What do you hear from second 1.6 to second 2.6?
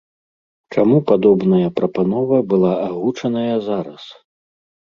прапанова